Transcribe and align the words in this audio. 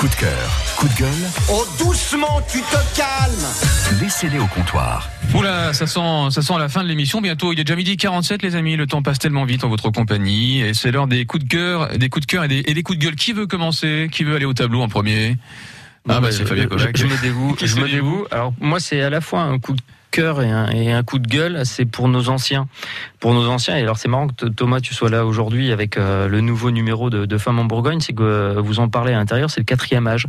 Coup 0.00 0.08
de 0.08 0.14
cœur, 0.14 0.50
coup 0.76 0.88
de 0.88 0.94
gueule. 0.94 1.10
Oh, 1.52 1.62
doucement, 1.78 2.40
tu 2.50 2.62
te 2.62 2.96
calmes 2.96 4.00
Laissez-les 4.00 4.38
au 4.38 4.46
comptoir. 4.46 5.10
Oula, 5.34 5.74
ça 5.74 5.86
sent, 5.86 6.30
ça 6.30 6.40
sent 6.40 6.54
la 6.58 6.70
fin 6.70 6.82
de 6.82 6.88
l'émission. 6.88 7.20
Bientôt, 7.20 7.52
il 7.52 7.60
est 7.60 7.64
déjà 7.64 7.76
midi 7.76 7.98
47, 7.98 8.40
les 8.40 8.56
amis. 8.56 8.76
Le 8.76 8.86
temps 8.86 9.02
passe 9.02 9.18
tellement 9.18 9.44
vite 9.44 9.62
en 9.62 9.68
votre 9.68 9.90
compagnie. 9.90 10.62
Et 10.62 10.72
c'est 10.72 10.90
l'heure 10.90 11.06
des 11.06 11.26
coups 11.26 11.44
de 11.44 11.48
cœur, 11.50 11.98
des 11.98 12.08
coups 12.08 12.26
de 12.26 12.30
cœur 12.32 12.44
et 12.44 12.48
des, 12.48 12.62
et 12.64 12.72
des 12.72 12.82
coups 12.82 12.98
de 12.98 13.04
gueule. 13.04 13.14
Qui 13.14 13.34
veut 13.34 13.46
commencer? 13.46 14.08
Qui 14.10 14.24
veut 14.24 14.36
aller 14.36 14.46
au 14.46 14.54
tableau 14.54 14.80
en 14.80 14.88
premier? 14.88 15.36
Ah, 16.08 16.18
bah, 16.18 16.32
c'est 16.32 16.46
Fabien 16.46 16.64
Kovac. 16.64 16.96
Je, 16.96 17.02
je 17.02 17.06
me 17.06 17.16
Je 17.86 17.92
dévoue. 17.92 18.26
Alors 18.30 18.54
moi, 18.58 18.80
c'est 18.80 19.02
à 19.02 19.10
la 19.10 19.20
fois 19.20 19.42
un 19.42 19.58
coup 19.58 19.74
de 19.74 19.82
cœur 20.10 20.42
et 20.42 20.92
un, 20.92 21.02
coup 21.02 21.18
de 21.18 21.26
gueule. 21.26 21.60
C'est 21.64 21.84
pour 21.84 22.08
nos 22.08 22.28
anciens, 22.28 22.68
pour 23.18 23.34
nos 23.34 23.48
anciens. 23.48 23.76
Et 23.76 23.82
alors 23.82 23.98
c'est 23.98 24.08
marrant 24.08 24.28
que 24.28 24.46
Thomas, 24.46 24.80
tu 24.80 24.94
sois 24.94 25.10
là 25.10 25.24
aujourd'hui 25.24 25.72
avec 25.72 25.96
euh, 25.96 26.28
le 26.28 26.40
nouveau 26.40 26.70
numéro 26.70 27.10
de, 27.10 27.38
Femmes 27.38 27.58
en 27.58 27.64
Bourgogne. 27.64 28.00
C'est 28.00 28.12
que 28.12 28.22
euh, 28.22 28.60
vous 28.60 28.80
en 28.80 28.88
parlez 28.88 29.12
à 29.12 29.16
l'intérieur. 29.16 29.50
C'est 29.50 29.60
le 29.60 29.64
quatrième 29.64 30.06
âge. 30.06 30.26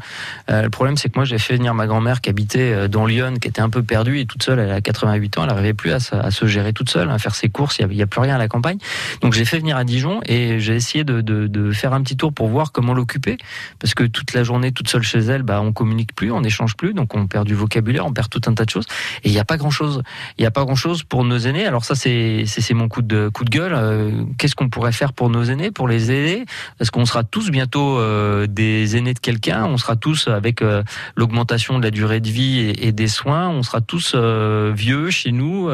Euh, 0.49 0.61
le 0.63 0.69
problème, 0.69 0.97
c'est 0.97 1.09
que 1.09 1.17
moi, 1.17 1.25
j'ai 1.25 1.39
fait 1.39 1.55
venir 1.55 1.73
ma 1.73 1.87
grand-mère 1.87 2.21
qui 2.21 2.29
habitait 2.29 2.87
dans 2.87 3.05
Lyon, 3.05 3.35
qui 3.41 3.47
était 3.47 3.61
un 3.61 3.69
peu 3.69 3.83
perdue 3.83 4.19
et 4.19 4.25
toute 4.25 4.43
seule. 4.43 4.59
Elle 4.59 4.71
a 4.71 4.81
88 4.81 5.37
ans. 5.37 5.43
Elle 5.43 5.49
n'arrivait 5.49 5.73
plus 5.73 5.91
à, 5.91 5.99
se- 5.99 6.45
gérer 6.45 6.73
toute 6.73 6.89
seule, 6.89 7.09
à 7.09 7.17
faire 7.17 7.35
ses 7.35 7.49
courses. 7.49 7.79
Il 7.79 7.87
n'y 7.87 8.01
a, 8.01 8.07
plus 8.07 8.21
rien 8.21 8.35
à 8.35 8.37
la 8.37 8.47
campagne. 8.47 8.77
Donc 9.21 9.33
j'ai 9.33 9.45
fait 9.45 9.59
venir 9.59 9.77
à 9.77 9.83
Dijon 9.83 10.21
et 10.25 10.59
j'ai 10.59 10.75
essayé 10.75 11.03
de 11.03 11.71
faire 11.73 11.93
un 11.93 12.01
petit 12.01 12.17
tour 12.17 12.33
pour 12.33 12.47
voir 12.47 12.71
comment 12.71 12.93
l'occuper 12.93 13.37
parce 13.79 13.93
que 13.93 14.03
toute 14.03 14.33
la 14.33 14.43
journée 14.43 14.71
toute 14.71 14.87
seule 14.87 15.03
chez 15.03 15.19
elle, 15.19 15.43
bah 15.43 15.61
on 15.61 15.73
communique 15.73 16.15
plus, 16.15 16.31
on 16.31 16.41
n'échange 16.41 16.75
plus, 16.75 16.93
donc 16.93 17.15
on 17.15 17.27
perd 17.27 17.47
du 17.47 17.55
vocabulaire, 17.55 18.05
on 18.05 18.13
perd 18.13 18.29
tout 18.29 18.41
un 18.47 18.53
tas 18.53 18.65
de 18.65 18.69
choses. 18.69 18.85
Et 19.23 19.29
il 19.29 19.31
n'y 19.31 19.39
a 19.39 19.45
pas 19.45 19.57
grand 19.57 19.70
Il 19.79 20.41
n'y 20.41 20.45
a 20.45 20.51
pas 20.51 20.63
grand 20.63 20.75
chose 20.75 21.03
pour 21.03 21.23
nos 21.23 21.37
aînés. 21.37 21.65
Alors 21.65 21.85
ça 21.85 21.95
c'est 21.95 22.73
mon 22.73 22.87
coup 22.87 23.01
de 23.01 23.31
gueule. 23.49 23.73
Euh, 23.73 24.23
Qu'est-ce 24.37 24.55
qu'on 24.55 24.69
pourrait 24.69 24.91
faire 24.91 25.13
pour 25.13 25.29
nos 25.29 25.43
aînés, 25.43 25.71
pour 25.71 25.87
les 25.87 26.11
aider? 26.11 26.45
Parce 26.77 26.91
qu'on 26.91 27.05
sera 27.05 27.23
tous 27.23 27.49
bientôt 27.49 27.97
euh, 27.97 28.47
des 28.47 28.97
aînés 28.97 29.13
de 29.13 29.19
quelqu'un? 29.19 29.65
On 29.65 29.77
sera 29.77 29.95
tous 29.95 30.27
avec 30.27 30.61
euh, 30.61 30.83
l'augmentation 31.15 31.79
de 31.79 31.83
la 31.83 31.91
durée 31.91 32.19
de 32.19 32.29
vie 32.29 32.73
et, 32.77 32.91
des 32.91 33.07
soins. 33.07 33.49
On 33.49 33.63
sera 33.63 33.79
tous 33.81 34.15
vieux 34.15 35.09
chez 35.09 35.31
nous. 35.31 35.69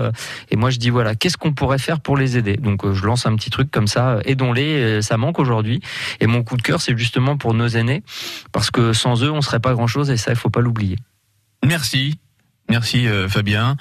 et 0.51 0.55
moi 0.55 0.69
je 0.69 0.77
dis 0.77 0.89
voilà, 0.89 1.15
qu'est-ce 1.15 1.37
qu'on 1.37 1.53
pourrait 1.53 1.79
faire 1.79 1.99
pour 1.99 2.15
les 2.15 2.37
aider? 2.37 2.57
Donc 2.57 2.91
je 2.91 3.05
lance 3.05 3.25
un 3.25 3.35
petit 3.35 3.49
truc 3.49 3.71
comme 3.71 3.87
ça. 3.87 4.19
Aidons-les. 4.25 5.01
Ça 5.01 5.17
manque 5.17 5.39
aujourd'hui. 5.39 5.81
Et 6.19 6.27
mon 6.27 6.43
coup 6.43 6.57
de 6.57 6.61
cœur, 6.61 6.81
c'est 6.81 6.97
justement 6.97 7.37
pour 7.37 7.53
nos 7.53 7.67
aînés, 7.67 8.03
parce 8.51 8.71
que 8.71 8.93
sans 8.93 9.23
eux, 9.23 9.31
on 9.31 9.41
serait 9.41 9.59
pas 9.59 9.73
grand-chose, 9.73 10.09
et 10.09 10.17
ça, 10.17 10.31
il 10.31 10.37
faut 10.37 10.49
pas 10.49 10.61
l'oublier. 10.61 10.97
Merci. 11.65 12.19
Merci, 12.69 13.07
euh, 13.07 13.27
Fabien. 13.29 13.75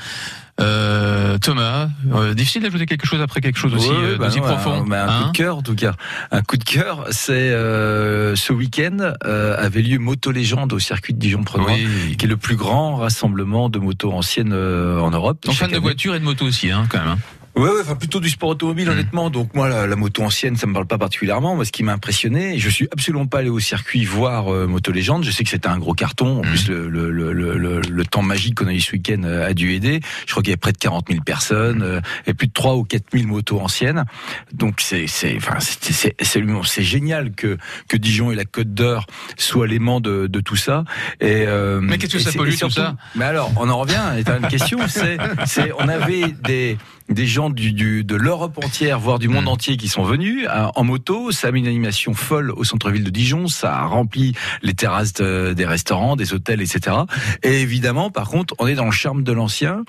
Euh, 0.59 1.37
Thomas, 1.37 1.89
euh, 2.15 2.33
difficile 2.33 2.63
d'ajouter 2.63 2.87
quelque 2.87 3.07
chose 3.07 3.21
après 3.21 3.43
quelque 3.43 3.59
chose 3.59 3.75
aussi 3.75 3.91
Ouais, 3.91 3.95
euh, 3.95 4.17
bah 4.17 4.27
d'aussi 4.29 4.39
non, 4.41 4.47
profond. 4.47 4.83
un- 4.85 4.87
bah, 4.87 5.05
un 5.05 5.09
hein 5.09 5.23
coup 5.25 5.33
de 5.33 5.37
cœur, 5.37 5.57
en 5.59 5.63
tout 5.63 5.75
cas. 5.75 5.93
Un 6.31 6.41
coup 6.41 6.57
de 6.57 6.65
cœur, 6.65 7.05
c'est 7.11 7.33
euh, 7.35 8.35
ce 8.37 8.55
week-end 8.55 9.13
euh, 9.27 9.55
avait 9.59 9.83
lieu 9.83 9.99
Moto 9.99 10.31
Légende 10.31 10.73
au 10.73 10.79
circuit 10.79 11.13
de 11.13 11.19
Dijon-Prenois, 11.19 11.73
oui. 11.75 12.17
qui 12.17 12.25
est 12.25 12.29
le 12.29 12.39
plus 12.39 12.57
grand 12.57 12.97
rassemblement 12.97 13.69
de 13.69 13.79
motos 13.79 14.13
anciennes 14.13 14.55
euh, 14.55 14.99
en 14.99 15.11
Europe. 15.11 15.41
Donc 15.45 15.57
fan 15.57 15.69
de 15.69 15.75
année. 15.75 15.83
voiture 15.83 16.15
et 16.15 16.21
de 16.21 16.25
moto 16.25 16.47
aussi, 16.47 16.71
hein, 16.71 16.87
quand 16.89 16.99
même. 17.01 17.09
hein. 17.09 17.19
Ouais, 17.57 17.63
ouais, 17.71 17.81
enfin 17.81 17.97
plutôt 17.97 18.21
du 18.21 18.29
sport 18.29 18.51
automobile, 18.51 18.87
Mm. 18.89 18.91
honnêtement. 18.93 19.31
Donc 19.31 19.55
moi, 19.55 19.69
la, 19.69 19.87
la 19.87 19.97
moto 19.97 20.23
ancienne, 20.23 20.57
ça 20.57 20.67
me 20.67 20.75
parle 20.75 20.87
pas 20.87 20.99
particulièrement. 20.99 21.55
Moi, 21.57 21.65
ce 21.65 21.73
qui 21.73 21.83
m'a 21.83 21.95
impressionné, 21.95 22.59
je 22.59 22.69
suis 22.69 22.87
absolument 22.93 23.27
pas 23.27 23.39
allé 23.39 23.49
au 23.49 23.59
circuit 23.61 24.05
voir 24.05 24.53
euh, 24.53 24.67
Moto 24.67 24.93
Légende. 24.93 25.25
Je 25.25 25.31
sais 25.31 25.43
que 25.43 25.49
c'était 25.49 25.69
un 25.69 25.79
gros 25.79 25.95
carton. 25.95 26.41
En 26.41 26.43
Mm. 26.43 26.49
plus, 26.51 26.69
le, 26.69 26.89
le, 26.91 27.33
le, 27.33 27.81
le, 27.81 28.05
temps 28.05 28.21
magique 28.23 28.57
qu'on 28.57 28.67
a 28.67 28.75
eu 28.75 28.81
ce 28.81 28.93
week-end 28.93 29.23
euh, 29.25 29.49
a 29.49 29.55
dû 29.55 29.73
aider. 29.73 30.01
Je 30.27 30.33
crois 30.33 30.43
qu'il 30.43 30.51
y 30.51 30.53
avait 30.53 30.59
près 30.59 30.73
de 30.73 30.79
40 30.79 31.07
000 31.09 31.23
personnes 31.23 31.83
euh, 31.83 32.01
et 32.27 32.35
plus 32.35 32.47
de 32.49 32.53
3 32.53 32.77
ou 32.77 32.85
4 32.85 33.05
000 33.15 33.27
motos 33.27 33.59
anciennes. 33.59 34.05
Donc 34.53 34.81
c'est, 34.83 35.07
c'est, 35.07 35.35
enfin, 35.39 35.57
c'est, 35.61 36.83
génial 36.83 37.33
que 37.33 37.57
que 37.89 37.97
Dijon 37.97 38.31
et 38.31 38.35
la 38.35 38.45
Côte 38.45 38.75
d'Or 38.75 39.07
soient 39.39 39.67
l'aimant 39.67 40.01
de, 40.01 40.27
de 40.27 40.41
tout 40.41 40.57
ça. 40.57 40.85
Et 41.21 41.45
euh, 41.47 41.81
Mais 41.81 41.97
qu'est-ce 41.97 42.13
que 42.13 42.19
ça 42.19 42.33
pollue, 42.33 42.49
et 42.51 42.53
tout 42.53 42.59
surtout- 42.59 42.75
ça 42.75 42.97
Mais 43.15 43.25
alors, 43.25 43.51
on 43.57 43.69
en 43.71 43.79
revient. 43.79 44.03
T'as 44.25 44.39
une 44.39 44.49
question. 44.49 44.79
C'est, 44.89 45.17
c'est, 45.47 45.73
on 45.79 45.89
avait 45.89 46.35
des 46.45 46.77
des 47.09 47.27
gens 47.27 47.51
du, 47.51 47.73
du 47.73 48.03
de 48.05 48.17
l'Europe 48.17 48.59
entière, 48.65 48.99
voire 48.99 49.19
du 49.19 49.29
monde 49.29 49.45
Mm. 49.45 49.49
entier, 49.49 49.77
qui 49.77 49.89
sont 49.89 50.03
venus 50.03 50.47
euh, 50.49 50.67
en 50.75 50.85
moto. 50.85 51.31
Ça 51.33 51.49
a 51.49 51.51
mis 51.53 51.61
une 51.61 51.67
animation 51.69 52.15
folle 52.15 52.51
au 52.51 52.65
centre-ville 52.65 53.05
de 53.05 53.11
Dijon. 53.11 53.47
Ça 53.49 53.77
a 53.77 53.85
rempli 53.85 54.35
les 54.63 54.75
terrasses 54.75 55.13
de- 55.15 55.53
des 55.53 55.67
restaurants, 55.67 56.17
des 56.17 56.33
hôtels, 56.35 56.61
etc. 56.61 56.97
Et 57.43 57.61
évidemment, 57.63 58.11
par 58.11 58.29
contre, 58.29 58.55
on 58.59 58.67
est 58.67 58.75
dans 58.75 58.85
le 58.87 58.91
charme 58.91 59.23
de 59.23 59.33
l'ancien 59.33 59.85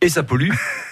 et 0.00 0.08
ça 0.08 0.22
pollue. 0.22 0.50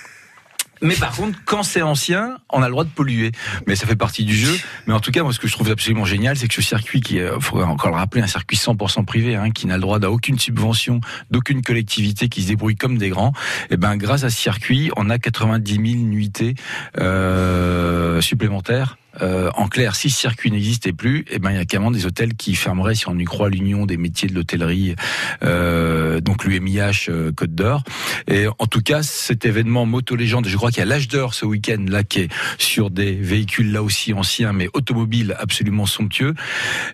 Mais 0.83 0.95
par 0.95 1.15
contre, 1.15 1.39
quand 1.45 1.63
c'est 1.63 1.83
ancien, 1.83 2.39
on 2.51 2.63
a 2.63 2.67
le 2.67 2.73
droit 2.73 2.85
de 2.85 2.91
polluer. 2.91 3.33
Mais 3.67 3.77
ça 3.77 3.87
fait 3.87 3.97
partie 3.97 4.25
du 4.25 4.35
jeu. 4.35 4.59
Mais 4.87 4.95
en 4.95 5.01
tout 5.01 5.11
cas, 5.11 5.23
moi, 5.23 5.33
ce 5.33 5.39
que 5.39 5.47
je 5.47 5.53
trouve 5.53 5.71
absolument 5.71 6.05
génial, 6.05 6.37
c'est 6.37 6.49
que 6.49 6.55
ce 6.55 6.63
circuit, 6.63 7.01
qui 7.01 7.19
est, 7.19 7.29
faut 7.41 7.61
encore 7.61 7.91
le 7.91 7.97
rappeler, 7.97 8.23
un 8.23 8.27
circuit 8.27 8.57
100% 8.57 9.05
privé, 9.05 9.37
hein, 9.37 9.51
qui 9.51 9.67
n'a 9.67 9.75
le 9.75 9.83
droit 9.83 9.99
d'aucune 9.99 10.39
subvention, 10.39 11.01
d'aucune 11.31 11.63
collectivité, 11.63 12.29
qui 12.29 12.43
se 12.43 12.49
débrouille 12.49 12.77
comme 12.77 12.99
des 12.99 13.11
grands. 13.11 13.33
Et 13.71 13.77
ben, 13.77 13.97
grâce 13.97 14.25
à 14.25 14.31
ce 14.31 14.37
circuit, 14.37 14.91
on 14.97 15.11
a 15.11 15.19
90 15.19 15.75
000 15.75 16.05
nuitées 16.05 16.55
euh, 16.99 18.21
supplémentaires. 18.21 18.97
Euh, 19.23 19.51
en 19.57 19.69
clair, 19.69 19.97
si 19.97 20.11
ce 20.11 20.19
circuit 20.19 20.51
n'existait 20.51 20.93
plus, 20.93 21.25
eh 21.31 21.39
ben 21.39 21.51
il 21.51 21.57
y 21.57 21.61
a 21.61 21.65
carrément 21.65 21.91
des 21.91 22.07
hôtels 22.07 22.35
qui 22.35 22.55
fermeraient 22.55 22.95
si 22.95 23.09
on 23.09 23.19
y 23.19 23.25
croit 23.25 23.51
l'Union 23.51 23.87
des 23.87 23.97
métiers 23.97 24.29
de 24.29 24.35
l'hôtellerie, 24.35 24.95
euh, 25.43 26.21
donc 26.21 26.45
l'UMIH 26.45 27.09
euh, 27.09 27.33
Côte 27.33 27.55
d'Or. 27.55 27.83
Et 28.29 28.47
en 28.47 28.67
tout 28.67 28.81
cas, 28.81 29.03
cet 29.03 29.45
événement 29.45 29.87
moto 29.87 30.17
légende, 30.17 30.47
je 30.47 30.57
crois 30.57 30.71
qu'il 30.71 30.79
y 30.79 30.83
a 30.83 30.87
l'âge 30.87 31.09
d'or 31.09 31.35
ce 31.35 31.45
week-end 31.45 31.85
là 31.89 32.03
qui 32.03 32.21
est 32.21 32.29
sur 32.59 32.91
des 32.91 33.15
véhicules 33.15 33.73
là 33.73 33.83
aussi 33.83 34.13
anciens 34.13 34.53
mais 34.53 34.69
automobiles 34.73 35.35
absolument 35.39 35.87
somptueux. 35.87 36.35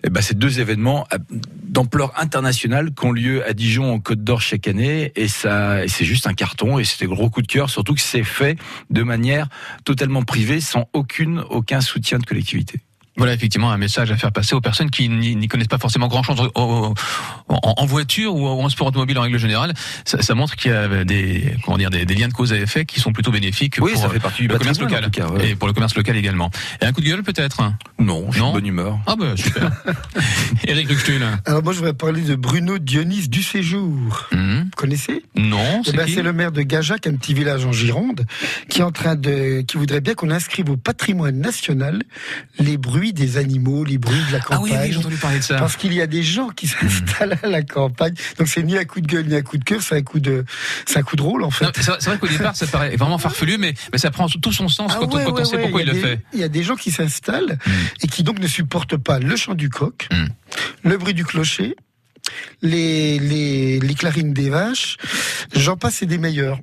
Et 0.03 0.09
ben 0.09 0.21
ces 0.21 0.35
deux 0.35 0.59
événements 0.59 1.07
d'ampleur 1.63 2.13
internationale 2.19 2.91
qui 2.93 3.05
ont 3.05 3.11
lieu 3.11 3.47
à 3.47 3.53
Dijon 3.53 3.93
en 3.93 3.99
Côte 3.99 4.23
d'Or 4.23 4.41
chaque 4.41 4.67
année 4.67 5.11
et 5.15 5.27
ça 5.27 5.87
c'est 5.87 6.05
juste 6.05 6.27
un 6.27 6.33
carton 6.33 6.79
et 6.79 6.83
c'était 6.83 7.05
gros 7.05 7.29
coup 7.29 7.41
de 7.41 7.47
cœur 7.47 7.69
surtout 7.69 7.93
que 7.93 8.01
c'est 8.01 8.23
fait 8.23 8.57
de 8.89 9.03
manière 9.03 9.47
totalement 9.85 10.23
privée 10.23 10.61
sans 10.61 10.89
aucune 10.93 11.43
aucun 11.49 11.81
soutien 11.81 12.06
de 12.15 12.25
collectivité. 12.25 12.79
Voilà 13.17 13.33
effectivement 13.33 13.71
un 13.71 13.77
message 13.77 14.11
à 14.11 14.17
faire 14.17 14.31
passer 14.31 14.53
aux 14.55 14.61
personnes 14.61 14.89
qui 14.91 15.09
n'y 15.09 15.47
connaissent 15.47 15.67
pas 15.67 15.79
forcément 15.79 16.07
grand 16.07 16.23
chose 16.23 16.37
en, 16.55 17.85
voiture 17.85 18.35
ou 18.35 18.47
en 18.47 18.69
sport 18.69 18.87
automobile 18.87 19.17
en 19.17 19.21
règle 19.23 19.39
générale. 19.39 19.73
Ça, 20.05 20.21
ça 20.21 20.35
montre 20.35 20.55
qu'il 20.55 20.71
y 20.71 20.73
a 20.73 21.03
des 21.03 21.55
comment 21.65 21.77
dire 21.77 21.89
des, 21.89 22.05
des 22.05 22.15
liens 22.15 22.27
de 22.27 22.33
cause 22.33 22.53
à 22.53 22.57
effet 22.57 22.85
qui 22.85 22.99
sont 22.99 23.11
plutôt 23.13 23.31
bénéfiques 23.31 23.77
Oui, 23.81 23.93
pour 23.93 24.01
ça 24.01 24.09
fait 24.09 24.19
partie 24.19 24.43
du 24.43 24.47
le 24.47 24.57
commerce 24.57 24.79
local 24.79 25.03
en 25.05 25.09
tout 25.09 25.11
cas, 25.21 25.27
ouais. 25.29 25.49
et 25.51 25.55
pour 25.55 25.67
le 25.67 25.73
commerce 25.73 25.95
local 25.95 26.15
également. 26.17 26.51
Et 26.81 26.85
un 26.85 26.91
coup 26.93 27.01
de 27.01 27.07
gueule 27.07 27.23
peut-être? 27.23 27.61
Non, 27.99 28.25
je 28.27 28.33
suis 28.33 28.41
Non? 28.41 28.49
de 28.49 28.53
bonne 28.55 28.67
humeur. 28.67 28.99
Ah 29.07 29.15
bah 29.17 29.35
super. 29.35 29.71
Eric 30.67 30.87
Ruxtul. 30.89 31.21
Alors 31.45 31.63
moi 31.63 31.73
je 31.73 31.77
voudrais 31.79 31.93
parler 31.93 32.21
de 32.21 32.35
Bruno 32.35 32.77
Dionys 32.77 33.27
du 33.29 33.41
Séjour. 33.43 34.27
Mhm. 34.31 34.63
Vous 34.65 34.69
connaissez? 34.75 35.23
Non, 35.35 35.81
Eh 35.81 35.89
c'est 35.89 35.95
ben, 35.95 36.05
qui? 36.05 36.13
c'est 36.13 36.21
le 36.21 36.33
maire 36.33 36.51
de 36.51 36.61
Gajac, 36.61 37.07
un 37.07 37.15
petit 37.15 37.33
village 37.33 37.65
en 37.65 37.71
Gironde, 37.71 38.25
qui 38.69 38.81
est 38.81 38.83
en 38.83 38.91
train 38.91 39.15
de, 39.15 39.61
qui 39.61 39.77
voudrait 39.77 40.01
bien 40.01 40.13
qu'on 40.13 40.29
inscrive 40.29 40.69
au 40.69 40.77
patrimoine 40.77 41.37
national 41.39 42.03
les 42.59 42.77
bruits 42.77 43.06
des 43.13 43.37
animaux, 43.37 43.83
les 43.83 43.97
bruits 43.97 44.23
de 44.27 44.33
la 44.33 44.39
Ah 44.49 44.59
oui, 44.61 44.69
campagne. 44.71 44.87
oui, 44.87 44.91
j'ai 44.93 44.97
entendu 44.99 45.15
parler 45.17 45.39
de 45.39 45.43
ça. 45.43 45.57
Parce 45.57 45.75
qu'il 45.75 45.93
y 45.93 46.01
a 46.01 46.07
des 46.07 46.23
gens 46.23 46.49
qui 46.49 46.67
s'installent 46.67 47.37
à 47.43 47.47
la 47.47 47.61
campagne. 47.63 48.13
Donc 48.37 48.47
c'est 48.47 48.63
ni 48.63 48.77
un 48.77 48.85
coup 48.85 49.01
de 49.01 49.07
gueule 49.07 49.25
ni 49.27 49.35
un 49.35 49.41
coup 49.41 49.57
de 49.57 49.63
cœur, 49.63 49.81
c'est 49.81 49.95
un 49.95 50.01
coup 50.03 50.19
de, 50.19 50.45
c'est 50.85 50.99
un 50.99 51.03
coup 51.03 51.15
de 51.15 51.21
rôle 51.21 51.43
en 51.43 51.51
fait. 51.51 51.65
C'est 51.75 52.05
vrai, 52.05 52.17
qu'au 52.17 52.27
départ, 52.27 52.55
ça 52.55 52.67
paraît 52.67 52.95
vraiment 52.95 53.17
farfelu, 53.17 53.57
mais, 53.57 53.73
mais 53.91 53.97
ça 53.97 54.11
prend 54.11 54.27
tout 54.27 54.51
son 54.51 54.67
sens 54.69 54.91
Ah 54.93 54.97
quand, 54.99 55.13
ouais, 55.13 55.23
on, 55.23 55.25
quand 55.25 55.33
ouais, 55.35 55.41
on 55.41 55.45
sait 55.45 55.55
ouais, 55.57 55.61
pourquoi 55.63 55.81
il 55.81 55.87
le 55.87 55.93
des- 55.93 55.99
fait. 56.01 56.19
Il 56.33 56.39
y 56.39 56.43
a 56.43 56.49
des 56.49 56.63
gens 56.63 56.75
qui 56.75 56.91
s'installent 56.91 57.57
Mm. 57.65 57.71
et 58.03 58.07
qui 58.07 58.23
donc 58.23 58.39
ne 58.39 58.47
supportent 58.47 58.97
pas 58.97 59.19
le 59.19 59.35
chant 59.35 59.53
du 59.55 59.69
coq, 59.69 60.07
Mm. 60.11 60.25
le 60.89 60.97
bruit 60.97 61.13
du 61.13 61.25
clocher, 61.25 61.75
les, 62.61 63.19
les, 63.19 63.79
les 63.79 63.93
clarines 63.95 64.33
des 64.33 64.49
vaches, 64.49 64.97
j'en 65.55 65.77
passe 65.77 66.01
et 66.01 66.05
des 66.05 66.17
meilleurs. 66.17 66.59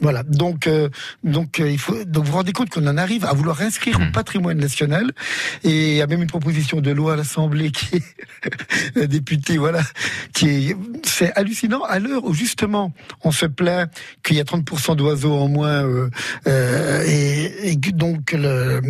Voilà, 0.00 0.22
donc 0.24 0.66
euh, 0.66 0.90
donc 1.24 1.58
euh, 1.58 1.70
il 1.70 1.78
faut 1.78 2.04
donc 2.04 2.24
vous 2.24 2.30
vous 2.32 2.36
rendez 2.36 2.52
compte 2.52 2.68
qu'on 2.68 2.86
en 2.86 2.98
arrive 2.98 3.24
à 3.24 3.32
vouloir 3.32 3.62
inscrire 3.62 3.98
Mm. 3.98 4.08
au 4.08 4.12
patrimoine 4.12 4.58
national 4.58 5.10
et 5.64 5.92
il 5.92 5.96
y 5.96 6.02
a 6.02 6.06
même 6.06 6.20
une 6.20 6.28
proposition 6.28 6.82
de 6.82 6.90
loi 6.90 7.14
à 7.14 7.16
l'Assemblée 7.16 7.70
qui 7.70 7.96
est 7.96 8.02
un 9.02 9.06
député 9.06 9.56
voilà 9.56 9.80
qui 10.34 10.48
est 10.70 10.76
c'est 11.04 11.32
hallucinant 11.34 11.82
à 11.84 11.98
l'heure 11.98 12.24
où 12.24 12.34
justement 12.34 12.92
on 13.24 13.30
se 13.32 13.46
plaint 13.46 13.88
qu'il 14.22 14.36
y 14.36 14.40
a 14.40 14.44
30% 14.44 14.96
d'oiseaux 14.96 15.32
en 15.34 15.48
moins 15.48 15.84
euh, 15.84 16.10
euh, 16.46 17.02
et, 17.06 17.70
et 17.70 17.76
donc 17.76 18.32
le, 18.32 18.80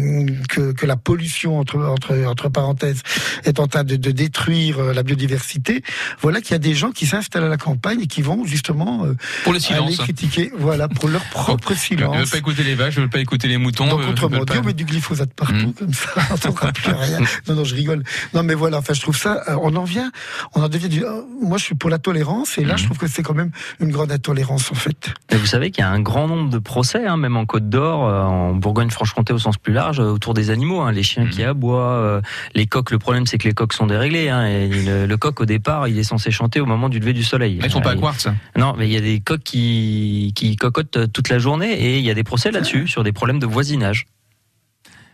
que, 0.49 0.73
que 0.73 0.87
la 0.87 0.97
pollution 0.97 1.59
entre 1.59 1.79
entre 1.85 2.17
entre 2.27 2.49
parenthèses 2.49 3.03
est 3.45 3.61
en 3.61 3.69
train 3.69 3.85
de, 3.85 3.95
de 3.95 4.11
détruire 4.11 4.81
euh, 4.81 4.93
la 4.93 5.05
biodiversité 5.05 5.83
voilà 6.21 6.41
qu'il 6.41 6.53
y 6.53 6.55
a 6.55 6.59
des 6.59 6.75
gens 6.75 6.91
qui 6.91 7.07
s'installent 7.07 7.45
à 7.45 7.49
la 7.49 7.59
campagne 7.59 8.01
et 8.01 8.07
qui 8.09 8.23
vont 8.23 8.45
justement 8.45 9.05
euh, 9.05 9.15
Pour 9.45 9.53
le 9.53 9.59
aller 9.59 9.65
silence. 9.65 9.99
critiquer 9.99 10.51
voilà 10.59 10.89
pour 10.99 11.09
leur 11.09 11.25
propre 11.27 11.73
Ils 11.91 11.97
ne 11.97 12.03
veulent 12.03 12.09
silence 12.15 12.31
pas 12.31 12.39
écouter 12.39 12.63
les 12.65 12.75
vaches, 12.75 12.95
ils 12.95 12.99
ne 12.99 13.03
veulent 13.05 13.11
pas 13.11 13.21
écouter 13.21 13.49
les 13.49 13.57
moutons. 13.59 13.87
donc 13.89 14.01
euh, 14.01 14.11
autrement 14.11 14.39
dit, 14.41 14.45
pas- 14.45 14.59
on 14.61 14.65
met 14.65 14.73
du 14.73 14.85
glyphosate 14.85 15.33
partout, 15.35 15.55
Mm. 15.69 15.73
comme 15.75 15.93
ça, 15.95 16.09
on 16.17 16.33
n'entendra 16.33 16.73
plus 16.73 16.93
rien. 16.93 17.19
Non, 17.49 17.55
non, 17.55 17.65
je 17.65 17.75
rigole. 17.75 18.03
Non, 18.35 18.43
mais 18.43 18.55
voilà, 18.55 18.79
enfin, 18.79 18.93
je 18.95 19.01
trouve 19.01 19.17
ça, 19.17 19.43
euh, 19.49 19.57
on 19.63 19.75
en 19.77 19.85
vient, 19.85 20.11
on 20.55 20.63
en 20.63 20.69
devient 20.69 20.89
du, 20.89 21.05
euh, 21.05 21.23
moi, 21.43 21.59
je 21.59 21.65
suis 21.65 21.75
pour 21.75 21.91
la 21.91 21.99
tolérance. 21.99 22.59
Et 22.59 22.65
là, 22.65 22.77
je 22.77 22.85
trouve 22.85 22.99
que 22.99 23.07
c'est 23.07 23.23
quand 23.23 23.35
même 23.35 23.51
une 23.81 23.91
grande 23.91 24.11
intolérance, 24.13 24.71
en 24.73 24.75
fait. 24.75 25.15
Et 25.31 25.37
vous 25.37 25.47
savez 25.47 25.71
qu'il 25.71 25.83
y 25.83 25.87
a 25.87 25.91
un 25.91 26.01
grand 26.01 26.27
nombre 26.29 26.51
de 26.51 26.59
procès, 26.59 27.07
hein, 27.07 27.17
même 27.17 27.37
en 27.37 27.47
Côte 27.47 27.69
d'Or, 27.69 28.01
en 28.03 28.55
Bourgogne-Franche-Comté 28.55 29.33
au 29.33 29.39
sens 29.39 29.57
plus 29.59 29.73
large, 29.73 29.99
autour 29.99 30.35
des 30.35 30.51
animaux. 30.51 30.81
hein, 30.81 30.93
les 30.93 31.03
chiens 31.03 31.27
qui 31.27 31.43
aboient, 31.45 31.93
euh, 31.93 32.21
les 32.55 32.67
coqs. 32.67 32.91
Le 32.91 32.99
problème, 32.99 33.27
c'est 33.27 33.39
que 33.39 33.47
les 33.49 33.55
coqs 33.55 33.73
sont 33.73 33.87
déréglés. 33.87 34.29
Hein, 34.29 34.47
et 34.47 34.69
le, 34.69 35.07
le 35.07 35.17
coq, 35.17 35.41
au 35.41 35.45
départ, 35.47 35.89
il 35.89 35.99
est 35.99 36.05
censé 36.05 36.31
chanter 36.31 36.61
au 36.61 36.67
moment 36.67 36.89
du 36.89 36.99
lever 36.99 37.13
du 37.13 37.25
soleil. 37.25 37.59
Ils 37.63 37.71
sont 37.71 37.81
pas 37.81 37.91
à 37.91 37.97
quartz. 37.97 38.29
Non, 38.57 38.75
mais 38.79 38.89
il 38.89 38.93
y 38.93 38.97
a 38.97 39.01
des 39.01 39.21
coqs 39.21 39.43
qui, 39.43 40.33
qui 40.35 40.57
cocotent 40.57 40.86
euh, 40.97 41.07
toute 41.07 41.29
la 41.29 41.39
journée 41.39 41.73
et 41.73 41.99
il 41.99 42.05
y 42.05 42.11
a 42.11 42.15
des 42.15 42.25
procès 42.25 42.51
là-dessus, 42.51 42.87
sur 42.87 43.03
des 43.03 43.13
problèmes 43.13 43.39
de 43.39 43.47
voisinage. 43.47 44.07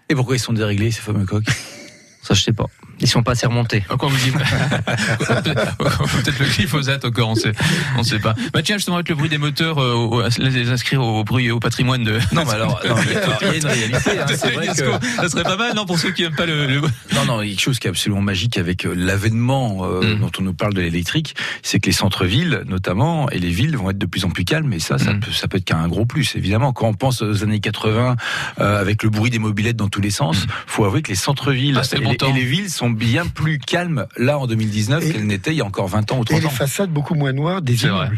Et 0.08 0.14
pourquoi 0.14 0.36
ils 0.36 0.40
sont 0.40 0.52
déréglés, 0.52 0.90
ces 0.90 1.00
fameux 1.00 1.24
coqs? 1.24 1.44
Ça, 2.22 2.34
je 2.34 2.42
sais 2.42 2.52
pas. 2.52 2.66
Ils 3.00 3.08
sont 3.08 3.22
pas 3.24 3.32
assez 3.32 3.46
remontés. 3.46 3.82
Encore 3.90 4.10
vous 4.10 4.16
dites 4.16 4.34
peut-être 4.36 6.38
le 6.38 6.54
glyphosate 6.54 7.04
encore, 7.04 7.30
on 7.30 7.34
sait, 7.34 7.52
on 7.98 8.04
sait 8.04 8.20
pas. 8.20 8.34
Bah 8.52 8.62
tiens 8.62 8.76
justement 8.76 8.96
avec 8.96 9.08
le 9.08 9.16
bruit 9.16 9.28
des 9.28 9.38
moteurs, 9.38 9.80
euh, 9.82 10.28
les 10.38 10.70
inscrire 10.70 11.02
au 11.02 11.24
bruit 11.24 11.50
au 11.50 11.58
patrimoine 11.58 12.04
de. 12.04 12.18
Non, 12.32 12.44
mais 12.44 12.52
alors, 12.52 12.80
non, 12.88 12.94
mais 13.06 13.16
alors, 13.16 13.38
il 13.42 13.46
y 13.48 13.50
a 13.50 13.54
une 13.56 13.66
réalité. 13.66 13.96
hein, 14.20 14.26
c'est 14.28 14.50
vrai 14.52 14.68
que... 14.68 14.72
Ça 15.16 15.28
serait 15.28 15.42
pas 15.42 15.56
mal 15.56 15.74
non 15.74 15.84
pour 15.84 15.98
ceux 15.98 16.12
qui 16.12 16.22
aiment 16.22 16.34
pas 16.36 16.46
le. 16.46 16.66
le- 16.66 16.80
Non, 17.14 17.24
non, 17.26 17.42
il 17.42 17.48
y 17.48 17.52
a 17.52 17.54
quelque 17.54 17.64
chose 17.64 17.78
qui 17.78 17.88
est 17.88 17.90
absolument 17.90 18.22
magique 18.22 18.56
avec 18.56 18.86
euh, 18.86 18.94
l'avènement 18.96 19.84
euh, 19.84 20.14
Mm. 20.14 20.20
dont 20.20 20.30
on 20.38 20.42
nous 20.42 20.54
parle 20.54 20.74
de 20.74 20.80
l'électrique, 20.80 21.34
c'est 21.62 21.80
que 21.80 21.86
les 21.86 21.92
centres-villes, 21.92 22.62
notamment, 22.66 23.28
et 23.30 23.38
les 23.38 23.50
villes 23.50 23.76
vont 23.76 23.90
être 23.90 23.98
de 23.98 24.06
plus 24.06 24.24
en 24.24 24.30
plus 24.30 24.44
calmes. 24.44 24.72
Et 24.72 24.78
ça, 24.80 24.98
ça, 24.98 25.12
Mm. 25.12 25.20
peut, 25.20 25.32
ça 25.32 25.48
peut 25.48 25.58
être 25.58 25.64
qu'un 25.64 25.88
gros 25.88 26.06
plus. 26.06 26.34
Évidemment, 26.36 26.72
quand 26.72 26.88
on 26.88 26.94
pense 26.94 27.22
aux 27.22 27.42
années 27.42 27.60
80, 27.60 28.16
euh, 28.60 28.80
avec 28.80 29.02
le 29.02 29.10
bruit 29.10 29.30
des 29.30 29.38
mobilettes 29.38 29.76
dans 29.76 29.88
tous 29.88 30.00
les 30.00 30.10
sens, 30.10 30.46
faut 30.66 30.84
avouer 30.84 31.02
que 31.02 31.08
les 31.10 31.14
centres-villes 31.16 31.74
Mm. 31.74 31.78
Ah, 31.80 31.84
et, 32.14 32.18
les- 32.18 32.30
et 32.30 32.32
les 32.32 32.44
villes 32.44 32.70
sont 32.70 32.90
bien 32.90 33.26
plus 33.26 33.58
calmes 33.58 34.06
là 34.16 34.38
en 34.38 34.46
2019 34.46 35.04
Et- 35.04 35.12
qu'elles 35.12 35.26
n'étaient 35.26 35.52
il 35.52 35.58
y 35.58 35.60
a 35.60 35.64
encore 35.64 35.88
20 35.88 36.10
ans 36.12 36.18
ou 36.18 36.22
Et 36.22 36.26
30 36.26 36.40
les 36.40 36.46
ans. 36.46 36.50
façades 36.50 36.90
beaucoup 36.90 37.14
moins 37.14 37.32
noires 37.32 37.62
des 37.62 37.74
vrai. 37.74 38.10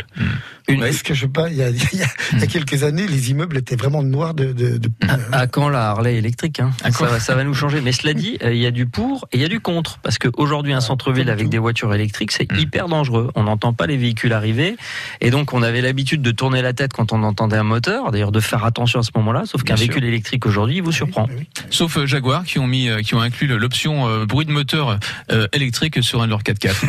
Une- 0.69 0.81
Parce 0.81 1.03
que 1.03 1.13
je 1.15 1.23
sais 1.23 1.29
pas, 1.29 1.49
il 1.51 1.57
y 1.57 1.63
a, 1.63 1.69
il 1.93 1.99
y 1.99 2.03
a- 2.03 2.07
il 2.33 2.41
y 2.41 2.43
a 2.43 2.47
quelques 2.47 2.83
années, 2.85 3.07
les 3.07 3.31
immeubles 3.31 3.59
étaient 3.59 3.77
vraiment 3.77 4.03
noirs 4.03 4.33
de. 4.35 4.53
de, 4.53 4.79
de- 4.79 4.91
À 5.33 5.47
quand 5.47 5.69
la 5.69 5.91
Harley 5.91 6.17
électrique 6.17 6.61
hein? 6.61 6.71
À 6.83 6.91
ça, 6.91 7.07
va- 7.07 7.21
ça 7.21 7.35
va 7.35 7.45
nous 7.45 7.55
changer. 7.55 7.81
Mais 7.83 7.93
cela 7.93 8.15
dit, 8.15 8.39
euh, 8.43 8.53
il 8.55 8.61
y 8.61 8.67
a 8.67 8.71
du 8.71 8.87
pour 8.87 9.27
et 9.33 9.37
il 9.37 9.43
y 9.43 9.45
a 9.45 9.49
du 9.49 9.61
contre. 9.61 9.99
Parce 9.99 10.19
qu'aujourd'hui, 10.19 10.73
un 10.73 10.81
centre-ville 10.81 11.29
avec 11.31 11.45
tout. 11.47 11.51
des 11.51 11.59
voitures 11.59 11.93
électriques, 11.95 12.33
c'est 12.33 12.51
Mm. 12.51 12.59
hyper 12.59 12.89
dangereux. 12.89 13.31
On 13.35 13.43
n'entend 13.45 13.73
pas 13.73 13.87
les 13.87 13.97
véhicules 13.97 14.33
arriver. 14.33 14.77
Et 15.21 15.31
donc, 15.31 15.53
on 15.53 15.63
avait 15.63 15.81
l'habitude 15.83 16.23
de 16.23 16.31
tourner 16.31 16.63
la 16.63 16.73
tête 16.73 16.93
quand 16.93 17.13
on 17.13 17.23
entendait 17.25 17.57
un 17.59 17.63
moteur. 17.63 18.11
D'ailleurs, 18.11 18.33
de 18.33 18.41
faire 18.41 18.65
attention 18.65 19.01
à 19.01 19.03
ce 19.03 19.11
moment-là. 19.17 19.43
Sauf 19.47 19.63
qu'un 19.65 19.75
véhicule 19.75 20.05
électrique 20.05 20.47
aujourd'hui, 20.47 20.77
il 20.77 20.83
vous 20.83 20.93
surprend. 20.93 21.27
Oui, 21.29 21.35
oui. 21.41 21.49
Sauf 21.71 21.97
euh, 21.99 22.07
Jaguar 22.07 22.45
qui 22.45 22.59
ont 22.59 22.67
mis, 22.67 22.89
euh, 22.89 23.03
qui 23.03 23.15
ont 23.15 23.21
inclus 23.21 23.47
l'option 23.47 24.09
euh, 24.09 24.25
bruit 24.25 24.47
de 24.47 24.51
moteur 24.53 24.99
euh, 25.31 25.47
électrique 25.53 26.03
sur 26.03 26.23
un 26.23 26.25
de 26.27 26.31
leurs 26.31 26.43
4x4. 26.43 26.75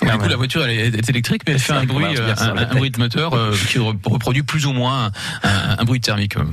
Donc, 0.00 0.10
du 0.12 0.16
coup, 0.16 0.22
ouais. 0.24 0.28
la 0.30 0.36
voiture 0.36 0.64
elle 0.64 0.70
est, 0.70 0.98
est 0.98 1.10
électrique, 1.10 1.42
mais 1.46 1.54
elle 1.54 1.58
fait 1.58 1.72
un 1.72 1.84
bruit, 1.84 2.04
euh, 2.16 2.34
un, 2.38 2.56
un 2.56 2.64
tête. 2.78 2.80
bruit 2.80 2.90
de 2.90 2.98
moteur 2.98 3.34
euh, 3.34 3.52
qui 3.68 3.78
re- 3.78 3.96
reproduit 4.04 4.42
plus 4.42 4.66
ou 4.66 4.72
moins 4.72 5.10
un, 5.42 5.48
un- 5.48 5.76
un 5.78 5.84
bruit 5.84 6.00
thermique 6.00 6.36
euh, 6.36 6.44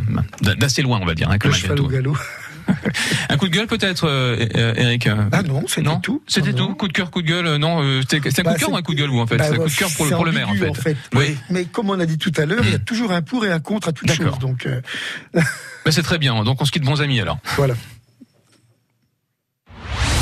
d'assez 0.55 0.81
loin, 0.81 0.99
on 1.01 1.05
va 1.05 1.15
dire, 1.15 1.29
hein, 1.29 1.37
quand 1.39 1.49
Le 1.49 1.81
au 1.81 1.87
galop. 1.87 2.17
Un 3.29 3.37
coup 3.37 3.47
de 3.47 3.53
gueule 3.53 3.67
peut-être, 3.67 4.07
euh, 4.09 4.73
Eric. 4.75 5.05
euh, 5.05 5.15
Ah 5.31 5.43
non, 5.43 5.63
c'était 5.67 5.87
tout. 6.01 6.23
C'était 6.27 6.51
tout. 6.51 6.73
Coup 6.73 6.87
de 6.87 6.93
cœur, 6.93 7.11
coup 7.11 7.21
de 7.21 7.27
gueule. 7.27 7.45
euh, 7.45 7.57
Non, 7.59 7.83
euh, 7.83 8.01
c'était 8.09 8.27
c'était 8.31 8.41
un 8.41 8.43
Bah, 8.45 8.51
coup 8.53 8.55
de 8.55 8.59
cœur 8.59 8.69
c'est- 8.69 8.73
ou 8.73 8.77
un 8.77 8.81
coup 8.81 8.93
de 8.95 8.99
gueule 9.01 9.09
vous 9.11 9.19
en 9.19 9.27
fait 9.27 9.37
Bah, 9.37 9.43
C'est 9.47 9.53
un 9.53 9.57
coup 9.57 9.69
de 9.69 9.75
cœur 9.75 9.89
pour 9.95 10.05
le, 10.05 10.09
c'est 10.09 10.15
pour 10.15 10.25
le 10.25 10.31
maire 10.31 10.47
en 10.49 10.51
ambigu, 10.51 10.71
fait. 10.73 10.97
Mais, 11.13 11.35
mais 11.51 11.65
comme 11.65 11.91
on 11.91 11.99
a 11.99 12.07
dit 12.07 12.17
tout 12.17 12.31
à 12.37 12.47
l'heure, 12.47 12.63
il 12.63 12.71
y 12.71 12.75
a 12.75 12.79
toujours 12.79 13.11
un 13.11 13.21
pour 13.21 13.45
et 13.45 13.51
un 13.51 13.59
contre 13.59 13.89
à 13.89 13.91
toute 13.91 14.11
chose. 14.11 14.39
Donc 14.39 14.65
euh, 14.65 14.81
Bah, 15.35 15.91
c'est 15.91 16.01
très 16.01 16.17
bien. 16.17 16.43
Donc 16.43 16.59
on 16.59 16.65
se 16.65 16.71
quitte 16.71 16.83
bons 16.83 17.01
amis 17.03 17.19
alors. 17.21 17.37
voilà. 17.55 17.75